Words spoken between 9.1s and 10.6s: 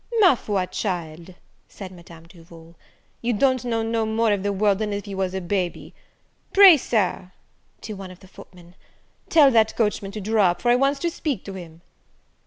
tell that coachman to draw